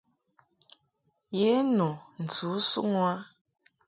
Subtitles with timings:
[1.39, 1.89] Ye nu
[2.23, 3.13] ntɨ u suŋ u a.